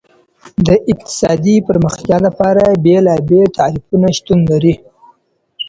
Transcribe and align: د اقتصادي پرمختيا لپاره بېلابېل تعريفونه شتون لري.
د 0.65 0.67
اقتصادي 0.91 1.55
پرمختيا 1.67 2.17
لپاره 2.27 2.63
بېلابېل 2.85 3.47
تعريفونه 3.57 4.07
شتون 4.17 4.39
لري. 4.51 4.75